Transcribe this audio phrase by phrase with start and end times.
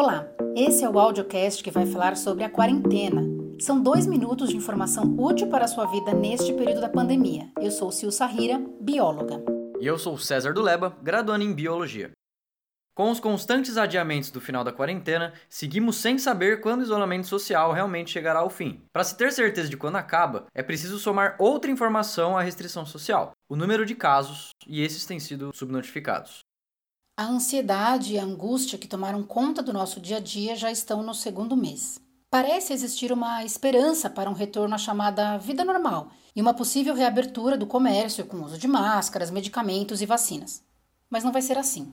[0.00, 3.20] Olá, esse é o audiocast que vai falar sobre a quarentena.
[3.58, 7.50] São dois minutos de informação útil para a sua vida neste período da pandemia.
[7.60, 9.42] Eu sou Sil Sahira, bióloga.
[9.80, 12.12] E eu sou César do Leba, graduando em Biologia.
[12.94, 17.72] Com os constantes adiamentos do final da quarentena, seguimos sem saber quando o isolamento social
[17.72, 18.80] realmente chegará ao fim.
[18.92, 23.32] Para se ter certeza de quando acaba, é preciso somar outra informação à restrição social:
[23.48, 26.46] o número de casos, e esses têm sido subnotificados.
[27.18, 31.02] A ansiedade e a angústia que tomaram conta do nosso dia a dia já estão
[31.02, 32.00] no segundo mês.
[32.30, 37.58] Parece existir uma esperança para um retorno à chamada vida normal e uma possível reabertura
[37.58, 40.62] do comércio com uso de máscaras, medicamentos e vacinas.
[41.10, 41.92] Mas não vai ser assim.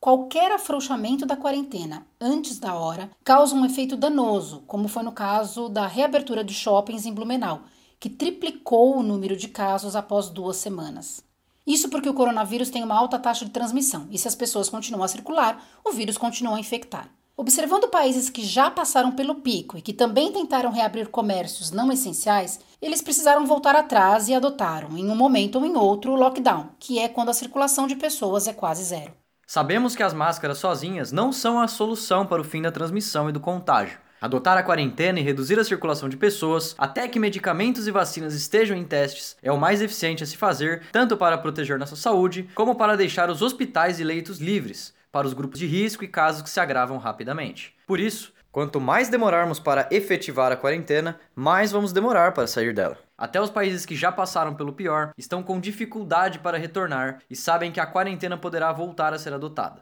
[0.00, 5.68] Qualquer afrouxamento da quarentena antes da hora causa um efeito danoso, como foi no caso
[5.68, 7.60] da reabertura de shoppings em Blumenau,
[8.00, 11.22] que triplicou o número de casos após duas semanas.
[11.66, 15.04] Isso porque o coronavírus tem uma alta taxa de transmissão e, se as pessoas continuam
[15.04, 17.08] a circular, o vírus continua a infectar.
[17.36, 22.60] Observando países que já passaram pelo pico e que também tentaram reabrir comércios não essenciais,
[22.80, 26.98] eles precisaram voltar atrás e adotaram, em um momento ou em outro, o lockdown, que
[26.98, 29.14] é quando a circulação de pessoas é quase zero.
[29.46, 33.32] Sabemos que as máscaras sozinhas não são a solução para o fim da transmissão e
[33.32, 33.98] do contágio.
[34.22, 38.76] Adotar a quarentena e reduzir a circulação de pessoas até que medicamentos e vacinas estejam
[38.76, 42.76] em testes é o mais eficiente a se fazer, tanto para proteger nossa saúde, como
[42.76, 46.48] para deixar os hospitais e leitos livres para os grupos de risco e casos que
[46.48, 47.74] se agravam rapidamente.
[47.84, 52.98] Por isso, Quanto mais demorarmos para efetivar a quarentena, mais vamos demorar para sair dela.
[53.16, 57.72] Até os países que já passaram pelo pior estão com dificuldade para retornar e sabem
[57.72, 59.80] que a quarentena poderá voltar a ser adotada.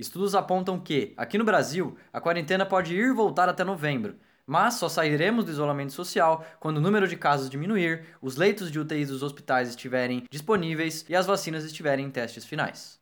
[0.00, 4.88] Estudos apontam que, aqui no Brasil, a quarentena pode ir voltar até novembro, mas só
[4.88, 9.22] sairemos do isolamento social quando o número de casos diminuir, os leitos de UTI dos
[9.22, 12.98] hospitais estiverem disponíveis e as vacinas estiverem em testes finais.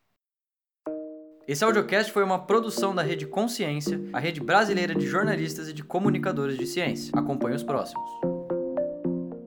[1.47, 5.83] Esse audiocast foi uma produção da Rede Consciência, a rede brasileira de jornalistas e de
[5.83, 7.13] comunicadores de ciência.
[7.15, 8.38] Acompanhe os próximos.